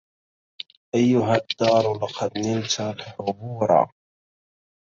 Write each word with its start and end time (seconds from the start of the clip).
أيها 0.95 1.35
الدار 1.35 1.93
لقد 1.95 2.37
نلت 2.37 2.79
الحبورا 2.81 3.91